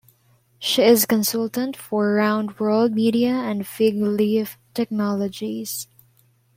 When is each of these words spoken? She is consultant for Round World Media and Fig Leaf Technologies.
She 0.57 0.81
is 0.81 1.05
consultant 1.05 1.77
for 1.77 2.15
Round 2.15 2.57
World 2.59 2.93
Media 2.93 3.33
and 3.35 3.67
Fig 3.67 3.97
Leaf 4.01 4.57
Technologies. 4.73 5.87